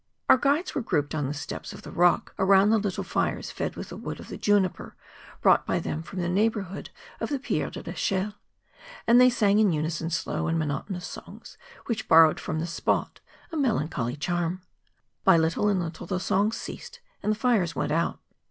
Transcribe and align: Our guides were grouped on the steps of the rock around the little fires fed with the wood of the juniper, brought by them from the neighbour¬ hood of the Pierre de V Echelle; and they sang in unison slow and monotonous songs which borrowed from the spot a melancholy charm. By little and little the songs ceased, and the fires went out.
Our 0.29 0.37
guides 0.37 0.73
were 0.73 0.81
grouped 0.81 1.13
on 1.13 1.27
the 1.27 1.33
steps 1.35 1.73
of 1.73 1.83
the 1.83 1.91
rock 1.91 2.33
around 2.39 2.71
the 2.71 2.79
little 2.79 3.03
fires 3.03 3.51
fed 3.51 3.75
with 3.75 3.89
the 3.89 3.97
wood 3.97 4.19
of 4.19 4.29
the 4.29 4.37
juniper, 4.39 4.95
brought 5.41 5.63
by 5.67 5.77
them 5.77 6.01
from 6.01 6.17
the 6.21 6.27
neighbour¬ 6.27 6.69
hood 6.69 6.89
of 7.19 7.29
the 7.29 7.37
Pierre 7.37 7.69
de 7.69 7.83
V 7.83 7.91
Echelle; 7.91 8.33
and 9.05 9.21
they 9.21 9.29
sang 9.29 9.59
in 9.59 9.71
unison 9.71 10.09
slow 10.09 10.47
and 10.47 10.57
monotonous 10.57 11.05
songs 11.05 11.55
which 11.85 12.07
borrowed 12.07 12.39
from 12.39 12.57
the 12.57 12.65
spot 12.65 13.19
a 13.51 13.55
melancholy 13.57 14.15
charm. 14.15 14.63
By 15.23 15.37
little 15.37 15.69
and 15.69 15.79
little 15.79 16.07
the 16.07 16.19
songs 16.19 16.57
ceased, 16.57 16.99
and 17.21 17.31
the 17.33 17.37
fires 17.39 17.75
went 17.75 17.91
out. 17.91 18.17